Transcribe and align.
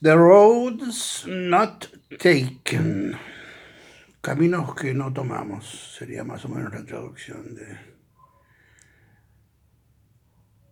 The 0.00 0.14
Roads 0.14 1.26
Not 1.26 1.88
Taken. 2.20 3.16
Caminos 4.20 4.72
que 4.76 4.94
no 4.94 5.12
tomamos, 5.12 5.96
sería 5.98 6.22
más 6.22 6.44
o 6.44 6.48
menos 6.48 6.72
la 6.72 6.84
traducción 6.84 7.56
de... 7.56 7.76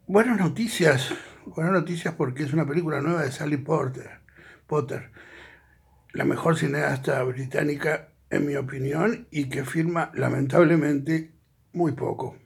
Buenas 0.06 0.38
noticias, 0.38 1.12
buenas 1.44 1.72
noticias 1.72 2.15
porque 2.15 2.44
es 2.44 2.53
una 2.53 2.69
película 2.69 3.01
nueva 3.01 3.24
de 3.24 3.33
Sally 3.33 3.56
Porter, 3.56 4.21
Potter, 4.69 5.10
la 6.13 6.24
mejor 6.24 6.56
cineasta 6.56 7.21
británica 7.24 8.11
en 8.31 8.47
mi 8.47 8.54
opinión 8.54 9.27
y 9.33 9.49
que 9.49 9.65
firma 9.65 10.13
lamentablemente 10.15 11.33
muy 11.72 11.90
poco. 11.90 12.37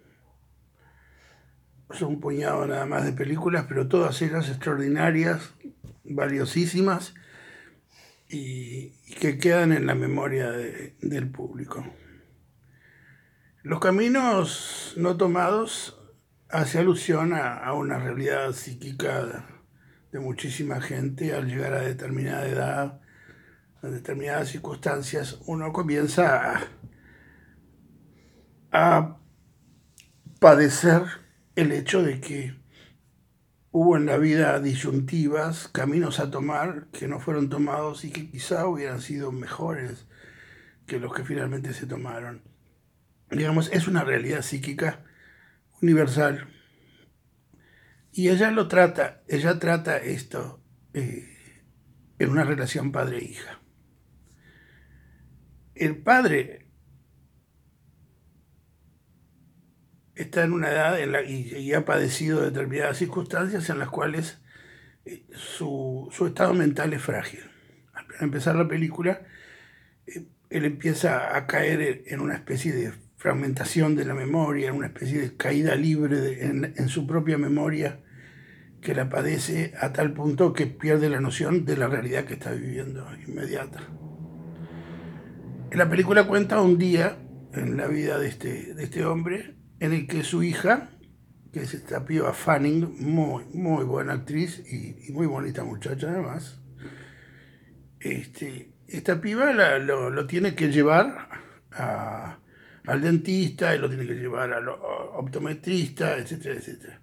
Son 1.93 2.09
un 2.09 2.21
puñado 2.21 2.67
nada 2.67 2.87
más 2.87 3.05
de 3.05 3.13
películas, 3.13 3.67
pero 3.69 3.89
todas 3.89 4.21
ellas 4.23 4.49
extraordinarias, 4.49 5.55
valiosísimas 6.05 7.15
y, 8.29 8.91
que 9.21 9.39
quedan 9.39 9.73
en 9.73 9.87
la 9.87 9.95
memoria 9.95 10.51
del 10.51 11.31
público. 11.31 11.85
Los 13.63 13.81
caminos 13.81 14.95
no 14.97 15.17
tomados 15.17 16.01
hace 16.49 16.79
alusión 16.79 17.35
a, 17.35 17.73
una 17.75 17.99
realidad 17.99 18.53
psíquica 18.53 19.45
de, 20.13 20.19
muchísima 20.19 20.81
gente 20.81 21.35
al 21.35 21.47
llegar 21.47 21.75
a 21.75 21.83
determinada 21.83 22.49
edad, 22.49 23.01
a 23.83 23.87
determinadas 23.89 24.49
circunstancias, 24.49 25.39
uno 25.47 25.73
comienza 25.73 26.61
a, 28.73 29.17
padecer 30.39 31.03
el 31.57 31.73
hecho 31.73 32.03
de 32.03 32.21
que 32.21 32.55
hubo 33.73 33.97
en 33.97 34.07
la 34.07 34.19
vida 34.19 34.61
disyuntivas, 34.61 35.69
caminos 35.69 36.21
a 36.21 36.31
tomar 36.31 36.89
que 36.93 37.09
no 37.09 37.21
fueron 37.21 37.49
tomados 37.49 38.05
y 38.05 38.11
que 38.11 38.31
quizá 38.31 38.67
hubieran 38.67 39.01
sido 39.01 39.33
mejores 39.33 40.07
que 40.87 40.99
los 40.99 41.15
que 41.15 41.25
finalmente 41.25 41.73
se 41.73 41.87
tomaron. 41.87 42.43
Digamos, 43.31 43.71
es 43.73 43.87
una 43.87 44.03
realidad 44.03 44.43
psíquica 44.43 45.05
universal. 45.81 46.49
Y 48.13 48.29
ella 48.29 48.51
lo 48.51 48.67
trata, 48.67 49.23
ella 49.29 49.59
trata 49.61 49.99
esto 49.99 50.61
eh, 50.95 51.29
en 52.19 52.31
una 52.31 52.45
relación 52.45 52.91
padre-hija. 52.91 53.61
El 55.77 55.97
padre 55.97 56.70
está 60.21 60.45
en 60.45 60.53
una 60.53 60.71
edad 60.71 61.01
en 61.01 61.13
la, 61.13 61.23
y, 61.23 61.73
ha 61.73 61.85
padecido 61.85 62.43
determinadas 62.43 62.99
circunstancias 62.99 63.71
en 63.71 63.79
las 63.79 63.89
cuales 63.89 64.39
eh, 65.07 65.25
su, 65.33 66.11
estado 66.27 66.55
mental 66.55 66.93
es 66.93 67.03
frágil. 67.03 67.41
Al 67.95 68.05
empezar 68.21 68.55
la 68.55 68.69
película, 68.69 69.23
eh, 70.07 70.27
él 70.51 70.65
empieza 70.65 71.37
a 71.37 71.47
caer 71.47 72.03
en 72.07 72.21
una 72.21 72.35
especie 72.35 72.73
de 72.73 72.93
fragmentación 73.17 73.97
de 73.97 74.05
la 74.05 74.15
memoria, 74.15 74.69
en 74.69 74.77
una 74.77 74.89
especie 74.89 75.21
de 75.21 75.37
caída 75.37 75.75
libre 75.75 76.45
en, 76.45 76.75
en 76.77 76.89
su 76.89 77.07
propia 77.07 77.39
memoria 77.39 78.01
que 78.83 78.95
la 78.95 79.11
padece 79.11 79.75
a 79.79 79.93
tal 79.93 80.13
punto 80.13 80.53
que 80.53 80.67
pierde 80.67 81.11
la 81.11 81.21
noción 81.21 81.65
de 81.67 81.77
la 81.77 81.87
realidad 81.87 82.25
que 82.25 82.35
está 82.35 82.53
viviendo 82.53 83.07
inmediata. 83.27 83.81
La 85.73 85.89
película 85.89 86.27
cuenta 86.27 86.61
un 86.61 86.79
día 86.79 87.19
en 87.53 87.77
la 87.77 87.87
vida 87.87 88.19
de 88.19 88.29
este, 88.29 88.75
de 88.75 88.85
este 88.85 89.05
hombre 89.05 89.60
en 89.81 89.95
el 89.95 90.07
que 90.07 90.23
su 90.23 90.43
hija, 90.43 90.91
que 91.53 91.63
es 91.63 91.75
esta 91.75 92.05
piba 92.05 92.33
Fanning, 92.33 92.97
muy, 93.01 93.45
muy 93.55 93.85
buena 93.85 94.13
actriz 94.13 94.63
y, 94.71 95.11
muy 95.13 95.27
bonita 95.27 95.65
muchacha 95.65 96.11
además, 96.11 96.61
este, 97.99 98.71
esta 98.87 99.21
piba 99.21 99.53
lo, 99.53 100.27
tiene 100.27 100.55
que 100.55 100.71
llevar 100.71 101.29
al 101.71 103.01
dentista, 103.01 103.75
y 103.75 103.79
lo 103.79 103.89
tiene 103.89 104.07
que 104.07 104.15
llevar 104.15 104.53
al 104.53 104.69
optometrista, 104.69 106.17
etcétera, 106.19 106.57
etcétera. 106.57 107.01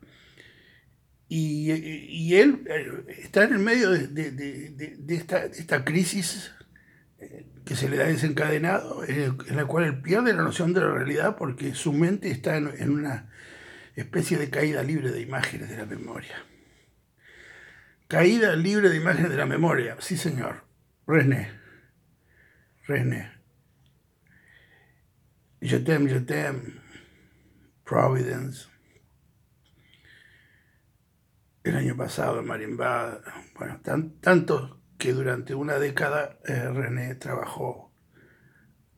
Y, 1.30 2.36
él 2.36 2.64
eh, 2.70 3.18
está 3.22 3.44
en 3.44 3.54
el 3.54 3.60
medio 3.60 3.90
de, 3.90 4.98
esta, 5.10 5.46
esta, 5.46 5.84
crisis 5.84 6.54
eh, 7.20 7.47
que 7.68 7.76
se 7.76 7.90
le 7.90 7.98
da 7.98 8.06
desencadenado, 8.06 9.04
en 9.04 9.56
la 9.56 9.66
cual 9.66 9.84
él 9.84 10.02
pierde 10.02 10.34
la 10.34 10.42
noción 10.42 10.74
de 10.74 10.80
la 10.80 10.90
realidad 10.90 11.36
porque 11.38 11.76
su 11.76 11.92
mente 11.92 12.32
está 12.32 12.56
en, 12.56 12.90
una 12.90 13.30
especie 13.96 14.38
de 14.38 14.50
caída 14.50 14.84
libre 14.84 15.12
de 15.12 15.22
imágenes 15.22 15.70
de 15.70 15.78
la 15.78 15.86
memoria. 15.86 16.46
Caída 18.08 18.56
libre 18.56 18.90
de 18.90 18.96
imágenes 18.96 19.30
de 19.30 19.38
la 19.38 19.46
memoria, 19.46 19.98
sí 20.00 20.16
señor. 20.16 20.64
René. 21.06 21.52
René. 22.88 23.34
Je 25.60 25.80
t'aime, 25.80 26.08
je 26.08 26.20
t'aime. 26.22 26.82
Providence. 27.84 28.70
El 31.64 31.76
año 31.76 31.98
pasado, 31.98 32.42
Marimbada. 32.44 33.22
Bueno, 33.56 33.82
tan, 33.82 34.22
tanto 34.22 34.77
que 34.98 35.14
durante 35.14 35.54
una 35.54 35.80
década 35.80 36.38
eh, 36.46 36.70
René 36.70 37.16
trabajó 37.16 37.92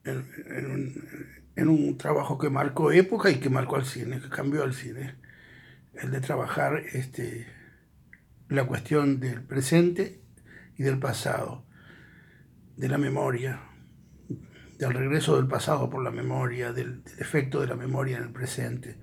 en, 0.04 1.68
un, 1.68 1.98
trabajo 1.98 2.38
que 2.38 2.48
marcó 2.48 2.90
época 2.90 3.30
y 3.30 3.36
que 3.36 3.50
marcó 3.50 3.76
al 3.76 3.84
cine, 3.84 4.20
que 4.20 4.30
cambió 4.30 4.62
al 4.62 4.74
cine. 4.74 5.16
El 5.94 6.10
de 6.10 6.20
trabajar 6.20 6.82
este, 6.92 7.46
la 8.48 8.64
cuestión 8.64 9.20
del 9.20 9.42
presente 9.42 10.22
y 10.76 10.82
del 10.82 10.98
pasado, 10.98 11.66
de 12.76 12.88
la 12.88 12.96
memoria, 12.96 13.60
del 14.78 14.94
regreso 14.94 15.36
del 15.36 15.48
pasado 15.48 15.90
por 15.90 16.02
la 16.02 16.10
memoria, 16.10 16.72
del, 16.72 17.02
efecto 17.18 17.60
de 17.60 17.66
la 17.66 17.76
memoria 17.76 18.16
en 18.16 18.22
el 18.22 18.32
presente. 18.32 18.98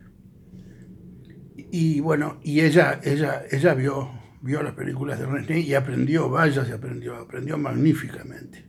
Y, 1.56 2.00
bueno, 2.00 2.40
y 2.41 2.62
ella, 2.62 3.00
ella, 3.03 3.44
ella 3.52 3.74
vio 3.75 4.12
vio 4.42 4.62
las 4.64 4.74
películas 4.74 5.20
de 5.20 5.25
René 5.25 5.59
y 5.59 5.74
aprendió, 5.74 6.30
vaya 6.30 6.66
se 6.66 6.74
aprendió, 6.74 7.16
aprendió 7.16 7.58
magníficamente. 7.58 8.66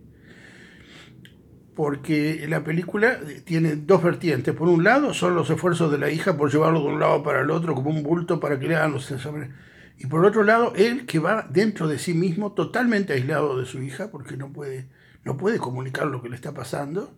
Porque 1.74 2.44
la 2.48 2.64
película 2.64 3.20
tiene 3.44 3.76
dos 3.76 4.02
vertientes. 4.02 4.54
Por 4.54 4.68
un 4.68 4.82
lado 4.82 5.14
son 5.14 5.36
los 5.36 5.48
esfuerzos 5.48 5.92
de 5.92 5.98
la 5.98 6.10
hija 6.10 6.36
por 6.36 6.50
llevarlo 6.50 6.80
de 6.80 6.88
un 6.88 7.00
lado 7.00 7.22
para 7.22 7.42
el 7.42 7.50
otro 7.50 7.74
como 7.74 7.90
un 7.90 8.02
bulto 8.02 8.40
para 8.40 8.58
que 8.58 8.66
le 8.66 8.74
hagan 8.76 8.92
los 8.92 9.10
exámenes. 9.10 9.50
Y 9.96 10.06
por 10.06 10.24
otro 10.24 10.44
lado, 10.44 10.72
él 10.76 11.06
que 11.06 11.18
va 11.18 11.46
dentro 11.50 11.88
de 11.88 11.98
sí 11.98 12.14
mismo, 12.14 12.52
totalmente 12.52 13.12
aislado 13.12 13.58
de 13.58 13.66
su 13.66 13.82
hija, 13.82 14.10
porque 14.10 14.36
no 14.36 14.52
puede, 14.52 14.88
no 15.24 15.36
puede 15.36 15.58
comunicar 15.58 16.06
lo 16.06 16.22
que 16.22 16.28
le 16.28 16.36
está 16.36 16.54
pasando, 16.54 17.16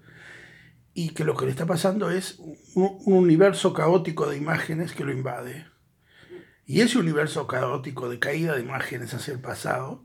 y 0.94 1.10
que 1.10 1.24
lo 1.24 1.36
que 1.36 1.44
le 1.44 1.50
está 1.50 1.66
pasando 1.66 2.10
es 2.10 2.38
un 2.74 2.98
universo 3.04 3.74
caótico 3.74 4.28
de 4.28 4.38
imágenes 4.38 4.92
que 4.92 5.04
lo 5.04 5.12
invade. 5.12 5.66
Y 6.70 6.82
ese 6.82 7.00
universo 7.00 7.48
caótico 7.48 8.08
de 8.08 8.20
caída 8.20 8.54
de 8.54 8.60
imágenes 8.60 9.12
hacia 9.12 9.34
el 9.34 9.40
pasado 9.40 10.04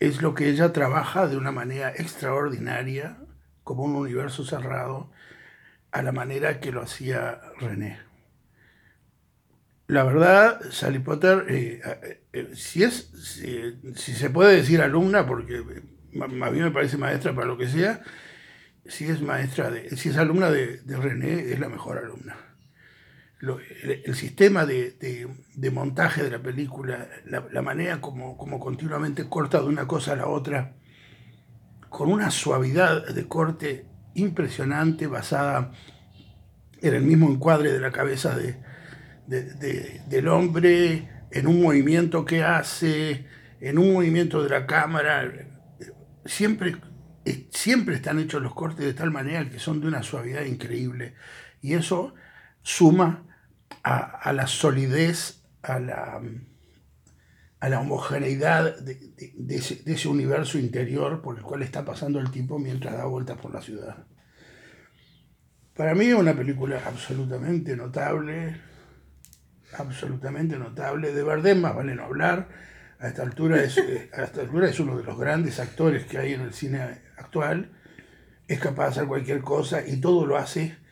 es 0.00 0.22
lo 0.22 0.32
que 0.32 0.48
ella 0.48 0.72
trabaja 0.72 1.26
de 1.28 1.36
una 1.36 1.52
manera 1.52 1.90
extraordinaria, 1.90 3.18
como 3.64 3.82
un 3.82 3.94
universo 3.94 4.46
cerrado, 4.46 5.10
a 5.92 6.02
la 6.02 6.10
manera 6.10 6.58
que 6.58 6.72
lo 6.72 6.80
hacía 6.80 7.38
René. 7.60 7.98
La 9.86 10.04
verdad, 10.04 10.58
Sally 10.70 11.00
Potter, 11.00 11.44
eh, 11.50 11.82
eh, 11.84 12.22
eh, 12.32 12.50
si, 12.54 12.82
es, 12.82 13.10
si, 13.94 14.14
se 14.14 14.30
puede 14.30 14.56
decir 14.56 14.80
alumna, 14.80 15.26
porque 15.26 15.58
a 15.58 16.26
mí 16.26 16.60
me 16.60 16.70
parece 16.70 16.96
maestra 16.96 17.34
para 17.34 17.46
lo 17.46 17.58
que 17.58 17.68
sea, 17.68 18.02
si 18.86 19.04
es 19.04 19.20
maestra 19.20 19.70
de, 19.70 19.94
si 19.98 20.08
es 20.08 20.16
alumna 20.16 20.50
de 20.50 20.96
René, 20.96 21.52
es 21.52 21.60
la 21.60 21.68
mejor 21.68 21.98
alumna 21.98 22.53
el, 23.82 24.14
sistema 24.14 24.66
de, 24.66 25.26
montaje 25.72 26.22
de 26.22 26.30
la 26.30 26.42
película, 26.42 27.08
la, 27.26 27.62
manera 27.62 28.00
como, 28.00 28.36
como, 28.36 28.58
continuamente 28.58 29.28
corta 29.28 29.60
de 29.60 29.66
una 29.66 29.86
cosa 29.86 30.12
a 30.12 30.16
la 30.16 30.28
otra, 30.28 30.76
con 31.88 32.10
una 32.10 32.30
suavidad 32.30 33.06
de 33.06 33.28
corte 33.28 33.86
impresionante 34.14 35.06
basada 35.06 35.72
en 36.80 36.94
el 36.94 37.02
mismo 37.02 37.30
encuadre 37.30 37.72
de 37.72 37.80
la 37.80 37.90
cabeza 37.90 38.36
de, 38.36 38.60
del 39.26 40.28
hombre, 40.28 41.08
en 41.30 41.46
un 41.46 41.62
movimiento 41.62 42.24
que 42.24 42.42
hace, 42.42 43.26
en 43.60 43.78
un 43.78 43.92
movimiento 43.92 44.42
de 44.42 44.50
la 44.50 44.66
cámara. 44.66 45.48
Siempre, 46.24 46.76
siempre 47.50 47.96
están 47.96 48.18
hechos 48.18 48.42
los 48.42 48.54
cortes 48.54 48.84
de 48.84 48.94
tal 48.94 49.10
manera 49.10 49.48
que 49.48 49.58
son 49.58 49.80
de 49.80 49.88
una 49.88 50.02
suavidad 50.02 50.44
increíble. 50.44 51.14
Y 51.60 51.74
eso 51.74 52.14
suma 52.62 53.24
a, 53.82 54.32
la 54.32 54.46
solidez, 54.46 55.42
a 55.62 55.78
la, 55.78 56.20
a 57.60 57.68
la 57.68 57.80
homogeneidad 57.80 58.78
de, 58.78 59.56
ese, 59.56 60.08
universo 60.08 60.58
interior 60.58 61.22
por 61.22 61.36
el 61.36 61.42
cual 61.42 61.62
está 61.62 61.84
pasando 61.84 62.18
el 62.18 62.30
tipo 62.30 62.58
mientras 62.58 62.96
da 62.96 63.04
vueltas 63.04 63.38
por 63.38 63.52
la 63.52 63.60
ciudad. 63.60 64.06
Para 65.76 65.94
mí 65.94 66.06
es 66.06 66.14
una 66.14 66.34
película 66.34 66.80
absolutamente 66.86 67.76
notable, 67.76 68.60
absolutamente 69.76 70.56
notable. 70.58 71.12
De 71.12 71.22
Bardem 71.22 71.60
más 71.60 71.74
vale 71.74 71.94
no 71.94 72.04
hablar. 72.04 72.48
a 73.00 73.08
esta 73.08 73.22
altura 73.22 73.62
es, 73.62 73.76
eh, 73.78 74.10
a 74.14 74.22
esta 74.22 74.42
altura 74.42 74.68
es 74.68 74.78
uno 74.78 74.96
de 74.96 75.04
los 75.04 75.18
grandes 75.18 75.58
actores 75.58 76.04
que 76.04 76.18
hay 76.18 76.34
en 76.34 76.42
el 76.42 76.54
cine 76.54 76.80
actual, 77.16 77.72
es 78.46 78.60
capaz 78.60 78.84
de 78.84 78.90
hacer 78.90 79.06
cualquier 79.06 79.40
cosa 79.40 79.86
y 79.86 80.00
todo 80.00 80.26
lo 80.26 80.36
hace 80.36 80.83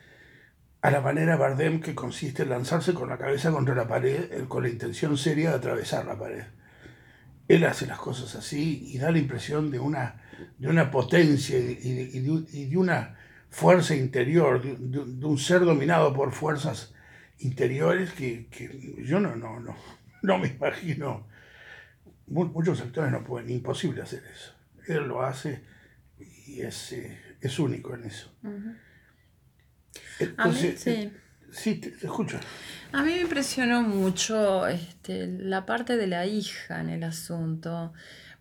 a 0.83 0.91
la 0.91 0.99
manera 0.99 1.37
Bardem 1.37 1.79
que 1.79 1.95
consiste 1.95 2.43
en 2.43 2.49
lanzarse 2.49 2.93
con 2.93 3.07
la 3.07 3.17
cabeza 3.17 3.51
contra 3.51 3.73
la 3.73 3.87
pared 3.87 4.45
con 4.49 4.63
la 4.63 4.69
intención 4.69 5.17
seria 5.17 5.51
de 5.51 5.55
atravesar 5.55 6.05
la 6.05 6.19
pared. 6.19 6.43
Él 7.47 7.63
hace 7.63 7.87
las 7.87 7.97
cosas 7.97 8.35
así 8.35 8.91
y 8.91 8.97
da 8.97 9.09
la 9.09 9.17
impresión 9.17 9.71
de 9.71 9.79
una, 9.79 10.21
de 10.57 10.67
una 10.67 10.91
potencia 10.91 11.57
y 11.57 12.19
de, 12.67 12.77
una 12.77 13.15
fuerza 13.49 13.95
interior, 13.95 14.61
de, 14.61 15.25
un 15.25 15.37
ser 15.37 15.61
dominado 15.61 16.13
por 16.13 16.33
fuerzas 16.33 16.93
interiores 17.39 18.11
que, 18.11 18.49
yo 19.05 19.21
no, 19.21 19.37
no, 19.37 19.61
no, 19.61 19.77
no 20.21 20.37
me 20.37 20.49
imagino 20.49 21.27
muchos 22.27 22.81
actores 22.81 23.09
no 23.09 23.23
pueden, 23.23 23.49
imposible 23.49 24.01
hacer 24.01 24.21
eso. 24.33 24.51
Él 24.87 25.07
lo 25.07 25.23
hace 25.23 25.63
y 26.45 26.59
es, 26.59 26.91
eh, 26.91 27.17
es 27.39 27.57
único 27.57 27.95
en 27.95 28.03
eso. 28.03 28.29
Entonces, 30.19 30.79
sí. 30.79 30.89
Eh, 30.89 31.11
sí, 31.51 31.75
te, 31.75 31.89
escucho. 31.89 32.39
A 32.91 33.03
mí 33.03 33.13
me 33.13 33.21
impresionó 33.21 33.81
mucho 33.81 34.67
este, 34.67 35.27
la 35.27 35.65
parte 35.65 35.97
de 35.97 36.07
la 36.07 36.25
hija 36.25 36.81
en 36.81 36.89
el 36.89 37.03
asunto, 37.03 37.93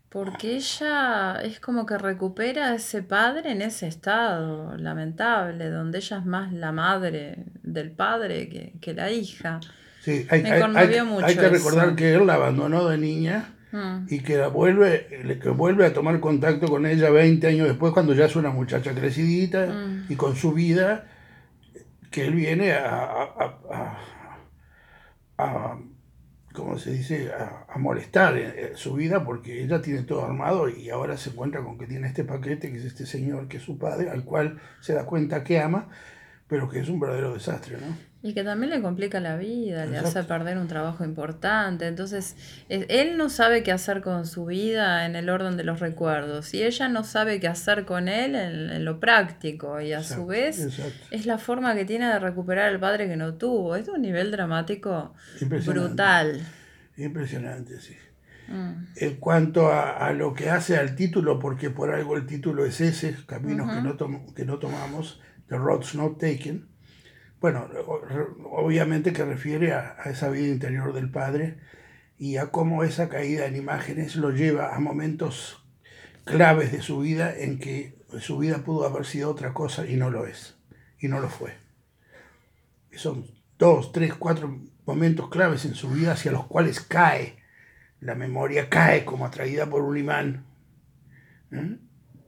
porque 0.09 0.57
ella 0.57 1.41
es 1.43 1.59
como 1.59 1.87
que 1.87 1.97
recupera 1.97 2.69
a 2.69 2.75
ese 2.75 3.03
padre 3.03 3.53
en 3.53 3.63
ese 3.63 3.87
estado 3.87 4.77
lamentable, 4.77 5.71
donde 5.71 5.99
ella 5.99 6.19
es 6.19 6.27
más 6.27 6.53
la 6.53 6.73
madre 6.73 7.45
del 7.63 7.91
padre 7.91 8.49
que, 8.49 8.75
que 8.81 8.95
la 8.95 9.11
hija. 9.11 9.61
Sí, 10.01 10.27
hay, 10.31 10.43
me 10.43 10.61
conmovió 10.61 11.05
mucho 11.05 11.27
hay 11.27 11.37
que 11.37 11.49
recordar 11.49 11.95
que 11.95 12.15
él 12.15 12.27
la 12.27 12.35
abandonó 12.35 12.89
de 12.89 12.99
niña 12.99 13.55
Mm. 13.73 14.07
y 14.11 14.21
que, 14.21 14.47
vuelve, 14.49 15.39
que 15.43 15.49
vuelve 15.49 15.87
a 15.87 15.95
tomar 15.95 16.21
contacto 16.21 16.67
con 16.67 16.85
ella 16.85 17.09
20 17.09 17.47
años 17.47 17.69
después, 17.69 17.95
cuando 17.95 18.13
ya 18.13 18.27
es 18.27 18.37
una 18.37 18.51
muchacha 18.51 18.93
crecidita 18.93 19.67
mm. 19.67 20.13
y 20.13 20.17
con 20.17 20.37
su 20.37 20.53
vida, 20.53 21.07
que 22.13 22.27
él 22.27 22.35
viene 22.35 22.73
a, 22.73 23.59
a, 25.39 25.79
¿cómo 26.53 26.79
se 26.79 26.93
dice?, 26.93 27.33
a, 27.33 27.77
molestar 27.79 28.35
su 28.77 28.95
vida 28.95 29.25
porque 29.25 29.65
ella 29.65 29.81
tiene 29.83 30.03
todo 30.03 30.25
armado 30.25 30.69
y 30.69 30.91
ahora 30.91 31.17
se 31.17 31.31
encuentra 31.31 31.65
con 31.65 31.79
que 31.79 31.87
tiene 31.87 32.07
este 32.07 32.23
paquete, 32.23 32.71
que 32.71 32.79
es 32.79 32.85
este 32.85 33.07
señor, 33.07 33.49
que 33.49 33.57
es 33.57 33.63
su 33.65 33.79
padre, 33.79 34.11
al 34.11 34.25
cual 34.25 34.61
se 34.81 34.93
da 34.93 35.07
cuenta 35.07 35.43
que 35.43 35.59
ama, 35.59 35.89
pero 36.53 36.69
que 36.69 36.81
es 36.81 36.91
un 36.91 37.01
verdadero 37.01 37.33
desastre, 37.33 37.79
¿no? 37.81 37.97
Y 38.23 38.35
que 38.35 38.45
también 38.45 38.69
le 38.69 38.83
complica 38.83 39.21
la 39.21 39.39
vida, 39.39 39.87
le 39.87 39.97
hace 39.97 40.23
perder 40.23 40.59
un 40.59 40.69
trabajo 40.69 41.03
importante. 41.03 41.87
Entonces, 41.87 42.37
él 42.69 43.17
no 43.17 43.31
sabe 43.31 43.63
qué 43.63 43.73
hacer 43.73 44.03
con 44.03 44.27
su 44.27 44.45
vida 44.45 45.07
en 45.07 45.17
el 45.17 45.31
orden 45.31 45.57
de 45.57 45.65
los 45.65 45.81
recuerdos 45.81 46.53
y 46.53 46.63
ella 46.63 46.91
no 46.91 47.05
sabe 47.05 47.41
qué 47.41 47.49
hacer 47.49 47.87
con 47.87 48.09
él 48.09 48.35
en, 48.35 48.85
lo 48.85 49.01
práctico. 49.01 49.81
Y 49.81 49.95
a 49.95 50.03
su 50.03 50.27
vez 50.27 50.79
es 51.11 51.25
la 51.25 51.39
forma 51.39 51.75
que 51.75 51.87
tiene 51.87 52.07
de 52.07 52.19
recuperar 52.19 52.69
al 52.69 52.79
padre 52.79 53.09
que 53.09 53.17
no 53.17 53.33
tuvo. 53.33 53.75
Es 53.75 53.87
de 53.87 53.93
un 53.93 54.03
nivel 54.03 54.31
dramático 54.31 55.15
brutal. 55.65 56.39
Impresionante, 56.99 57.81
sí. 57.81 57.97
Mm. 58.49 58.89
En 58.97 59.17
cuanto 59.17 59.73
a, 59.73 60.13
lo 60.13 60.35
que 60.35 60.51
hace 60.51 60.77
al 60.77 60.95
título, 60.97 61.39
porque 61.39 61.71
por 61.71 61.95
algo 61.95 62.19
el 62.19 62.27
título 62.27 62.67
es 62.67 62.83
ese, 62.83 63.17
Caminos 63.25 63.73
que, 63.73 63.81
no 63.81 64.35
que 64.35 64.45
no 64.45 64.59
tomamos, 64.59 65.23
The 65.53 65.59
Roads 65.59 65.95
Not 65.95 66.19
Taken 66.19 66.73
bueno, 67.43 67.69
obviamente 68.53 69.13
que 69.13 69.25
refiere 69.25 69.73
a, 69.73 69.97
esa 70.05 70.31
vida 70.31 70.47
interior 70.47 70.93
del 70.93 71.11
padre 71.11 71.59
y 72.17 72.37
a 72.37 72.53
cómo 72.53 72.85
esa 72.85 73.09
caída 73.09 73.47
en 73.47 73.57
imágenes 73.57 74.15
lo 74.15 74.31
lleva 74.31 74.77
a 74.77 74.79
momentos 74.79 75.61
claves 76.23 76.71
de 76.71 76.83
su 76.83 77.01
vida 77.01 77.37
en 77.37 77.59
que 77.59 77.99
su 78.21 78.39
vida 78.39 78.59
pudo 78.59 78.87
haber 78.87 79.05
sido 79.05 79.29
otra 79.29 79.53
cosa 79.53 79.89
y 79.89 79.97
no 79.97 80.09
lo 80.09 80.25
es, 80.25 80.55
y 81.01 81.09
no 81.09 81.19
lo 81.19 81.29
fue. 81.29 81.55
Son 82.93 83.27
dos, 83.59 83.91
tres, 83.91 84.15
cuatro 84.15 84.61
momentos 84.87 85.29
claves 85.29 85.65
en 85.65 85.75
su 85.75 85.91
vida 85.91 86.13
hacia 86.13 86.31
los 86.31 86.47
cuales 86.47 86.81
cae, 86.81 87.43
la 87.99 88.15
memoria 88.15 88.69
cae 88.69 89.05
como 89.05 89.27
atraída 89.27 89.67
por 89.67 89.83
un 89.83 89.99
imán, 89.99 90.47
¿eh? 91.51 91.77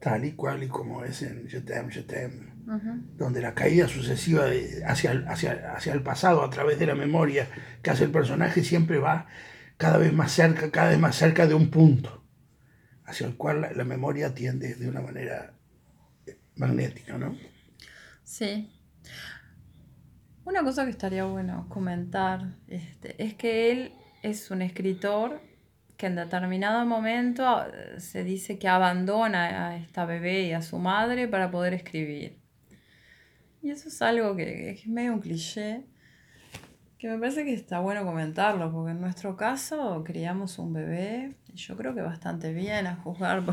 tal 0.01 0.25
y 0.25 0.33
cual 0.33 0.61
y 0.63 0.67
como 0.67 1.05
es 1.05 1.21
en 1.21 1.47
Jetem, 1.47 1.89
Jetem 1.89 2.54
donde 3.17 3.41
la 3.41 3.53
caída 3.53 3.87
sucesiva 3.87 4.45
hacia, 4.87 5.11
hacia, 5.27 5.93
el 5.93 6.01
pasado 6.01 6.43
a 6.43 6.49
través 6.49 6.79
de 6.79 6.87
la 6.87 6.95
memoria 6.95 7.47
que 7.81 7.91
hace 7.91 8.05
el 8.05 8.11
personaje 8.11 8.63
siempre 8.63 8.97
va 8.97 9.27
cada 9.77 9.97
vez 9.97 10.11
más 10.13 10.31
cerca, 10.31 10.71
cada 10.71 10.89
vez 10.89 10.99
más 10.99 11.15
cerca 11.15 11.45
de 11.45 11.53
un 11.53 11.69
punto 11.69 12.23
hacia 13.05 13.27
el 13.27 13.35
cual 13.35 13.69
la, 13.75 13.83
memoria 13.83 14.33
tiende 14.33 14.73
de 14.75 14.89
una 14.89 15.01
manera 15.01 15.53
magnética, 16.55 17.17
¿no? 17.17 17.37
Sí. 18.23 18.71
Una 20.43 20.63
cosa 20.63 20.85
que 20.85 20.91
estaría 20.91 21.25
bueno 21.25 21.67
comentar 21.69 22.55
este, 22.67 23.21
es 23.23 23.35
que 23.35 23.71
él 23.71 23.93
es 24.23 24.49
un 24.49 24.61
escritor 24.61 25.41
que 25.97 26.07
en 26.07 26.15
determinado 26.15 26.85
momento 26.85 27.65
eh, 27.65 27.99
se 27.99 28.23
dice 28.23 28.57
que 28.57 28.67
abandona 28.67 29.67
a 29.67 29.77
esta 29.77 30.05
bebé 30.05 30.43
y 30.43 30.53
a 30.53 30.61
su 30.61 30.77
madre 30.77 31.27
para 31.27 31.51
poder 31.51 31.73
escribir. 31.73 32.44
Y 33.65 33.71
eso 33.71 33.89
es 33.89 33.99
algo 34.03 34.35
que, 34.35 34.69
es 34.69 34.85
medio 34.85 35.11
un 35.11 35.19
cliché, 35.19 35.81
que 36.99 37.09
me 37.09 37.17
parece 37.17 37.43
que 37.43 37.55
está 37.55 37.79
bueno 37.79 38.05
comentarlo, 38.05 38.71
porque 38.71 38.91
en 38.91 39.01
nuestro 39.01 39.35
caso 39.35 40.03
criamos 40.05 40.59
un 40.59 40.71
bebé, 40.71 41.33
y 41.51 41.57
yo 41.57 41.75
creo 41.75 41.95
que 41.95 42.01
bastante 42.01 42.53
bien 42.53 42.85
a 42.85 42.97
juzgar 42.97 43.43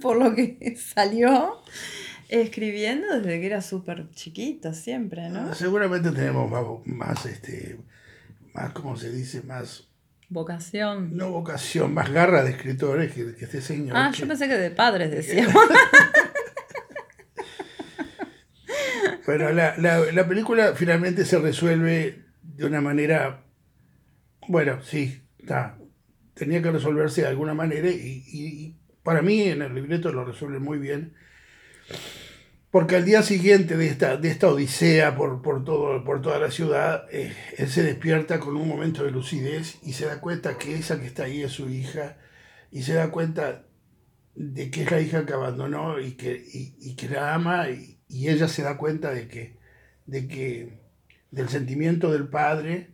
por, 0.00 0.16
lo 0.16 0.32
que 0.36 0.76
salió, 0.76 1.60
escribiendo 2.28 3.18
desde 3.18 3.40
que 3.40 3.46
era 3.46 3.62
súper 3.62 4.08
chiquito 4.12 4.72
siempre, 4.74 5.28
¿no? 5.28 5.50
Ah, 5.50 5.54
seguramente 5.56 6.12
tenemos 6.12 6.48
más, 6.86 7.26
este, 7.26 7.80
más, 8.54 8.70
¿cómo 8.70 8.96
se 8.96 9.10
dice? 9.10 9.42
Más... 9.42 9.88
Vocación. 10.28 11.16
No 11.16 11.32
vocación, 11.32 11.92
más 11.92 12.12
garra 12.12 12.44
de 12.44 12.52
escritores 12.52 13.12
que, 13.12 13.34
este 13.40 13.60
señor. 13.60 13.96
Ah, 13.96 14.12
yo 14.12 14.28
pensé 14.28 14.46
que 14.46 14.56
de 14.56 14.70
padres 14.70 15.10
decíamos. 15.10 15.52
Pero 19.32 19.50
la, 19.50 19.78
la, 19.78 20.28
película 20.28 20.74
finalmente 20.74 21.24
se 21.24 21.38
resuelve 21.38 22.26
de 22.42 22.66
una 22.66 22.82
manera, 22.82 23.46
bueno, 24.46 24.82
sí, 24.82 25.22
está, 25.38 25.78
tenía 26.34 26.60
que 26.60 26.70
resolverse 26.70 27.22
de 27.22 27.28
alguna 27.28 27.54
manera 27.54 27.88
y, 27.88 28.76
para 29.02 29.22
mí 29.22 29.40
en 29.40 29.62
el 29.62 29.74
libreto 29.74 30.12
lo 30.12 30.26
resuelve 30.26 30.58
muy 30.58 30.78
bien. 30.78 31.14
Porque 32.70 32.96
al 32.96 33.06
día 33.06 33.22
siguiente 33.22 33.78
de 33.78 33.86
esta, 33.86 34.18
de 34.18 34.28
esta 34.28 34.48
odisea 34.48 35.16
por, 35.16 35.40
por, 35.40 35.64
todo, 35.64 36.04
por 36.04 36.20
toda 36.20 36.38
la 36.38 36.50
ciudad, 36.50 37.06
eh, 37.10 37.34
él 37.56 37.70
se 37.70 37.82
despierta 37.82 38.38
con 38.38 38.54
un 38.58 38.68
momento 38.68 39.02
de 39.02 39.12
lucidez 39.12 39.78
y 39.82 39.94
se 39.94 40.04
da 40.04 40.20
cuenta 40.20 40.58
que 40.58 40.74
esa 40.74 41.00
que 41.00 41.06
está 41.06 41.24
ahí 41.24 41.40
es 41.40 41.52
su 41.52 41.70
hija 41.70 42.18
y 42.70 42.82
se 42.82 42.92
da 42.92 43.10
cuenta 43.10 43.64
de 44.34 44.70
que 44.70 44.82
es 44.82 44.90
la 44.90 45.00
hija 45.00 45.24
que 45.24 45.32
abandonó 45.32 45.98
y 46.00 46.18
que, 46.18 46.38
y 46.52 46.96
que 46.96 47.08
la 47.08 47.32
ama 47.32 47.68
y 48.12 48.28
ella 48.28 48.46
se 48.46 48.62
da 48.62 48.76
cuenta 48.76 49.10
de 49.10 49.26
que, 49.26 49.56
de 50.06 50.28
que 50.28 50.78
del 51.30 51.48
sentimiento 51.48 52.12
del 52.12 52.28
padre 52.28 52.88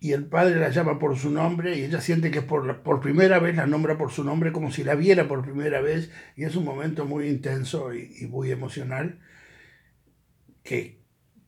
y 0.00 0.12
el 0.12 0.26
padre 0.26 0.56
la 0.56 0.70
llama 0.70 0.98
por 0.98 1.16
su 1.16 1.30
nombre 1.30 1.78
y 1.78 1.84
ella 1.84 2.00
siente 2.00 2.30
que 2.30 2.42
por, 2.42 2.82
por 2.82 3.00
primera 3.00 3.38
vez 3.38 3.56
la 3.56 3.66
nombra 3.66 3.96
por 3.96 4.10
su 4.10 4.24
nombre 4.24 4.52
como 4.52 4.72
si 4.72 4.82
la 4.82 4.96
viera 4.96 5.28
por 5.28 5.42
primera 5.42 5.80
vez 5.80 6.10
y 6.36 6.44
es 6.44 6.56
un 6.56 6.64
momento 6.64 7.06
muy 7.06 7.28
intenso 7.28 7.94
y, 7.94 8.26
muy 8.26 8.50
emocional 8.50 9.20
que, 10.64 10.98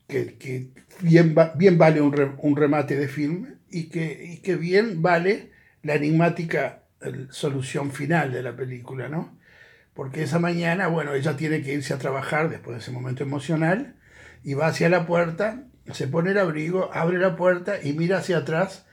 que, 0.07 0.71
bien, 1.00 1.35
bien 1.57 1.76
vale 1.76 2.00
un, 2.00 2.14
un, 2.38 2.57
remate 2.57 2.97
de 2.97 3.09
film 3.09 3.57
y 3.71 3.88
que, 3.88 4.25
y 4.25 4.38
que 4.38 4.57
bien 4.57 5.02
vale 5.02 5.50
la 5.83 5.95
enigmática 5.95 6.85
solución 7.31 7.90
final 7.90 8.33
de 8.33 8.43
la 8.43 8.57
película, 8.57 9.09
¿no? 9.09 9.36
Porque 9.96 10.22
esa 10.22 10.38
mañana, 10.38 10.88
bueno, 10.88 11.14
ella 11.14 11.38
tiene 11.38 11.62
que 11.62 11.72
irse 11.72 11.94
a 11.94 11.98
trabajar 11.98 12.50
después 12.50 12.76
de 12.76 12.82
ese 12.82 12.92
momento 12.92 13.22
emocional 13.22 13.96
y 14.44 14.52
va 14.52 14.66
hacia 14.66 14.90
la 14.90 15.06
puerta, 15.06 15.64
se 15.90 16.06
pone 16.06 16.32
el 16.32 16.38
abrigo, 16.38 16.90
abre 16.92 17.18
la 17.18 17.34
puerta 17.34 17.82
y 17.82 17.94
mira 17.94 18.18
hacia 18.18 18.38
atrás 18.38 18.84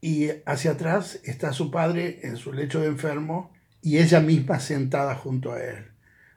y 0.00 0.30
hacia 0.44 0.72
atrás 0.72 1.20
está 1.22 1.52
su 1.52 1.70
padre 1.70 2.18
en 2.24 2.36
su 2.36 2.52
lecho 2.52 2.80
de 2.80 2.88
enfermo 2.88 3.52
y 3.80 3.98
ella 3.98 4.18
misma 4.18 4.58
sentada 4.58 5.14
junto 5.14 5.52
a 5.52 5.62
él. 5.62 5.92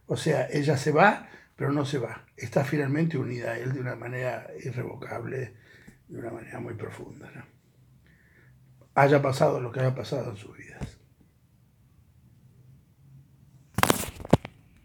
O 0.05 0.15
sea, 0.15 0.47
ella 0.51 0.77
se 0.77 0.91
va, 0.91 1.27
pero 1.55 1.71
no 1.71 1.83
se 1.83 1.97
va. 1.97 2.25
Está 2.37 2.63
finalmente 2.63 3.17
unida 3.17 3.53
a 3.53 3.57
él 3.57 3.73
de 3.73 3.79
una 3.79 3.95
manera 3.95 4.47
irrevocable, 4.63 5.55
de 6.07 6.19
una 6.19 6.29
manera 6.29 6.59
muy 6.59 6.75
profunda. 6.75 7.31
Haya 8.93 9.23
pasado 9.23 9.59
lo 9.59 9.71
que 9.71 9.79
haya 9.79 9.95
pasado 9.95 10.29
en 10.29 10.37
sus 10.37 10.55
vidas. 10.55 11.00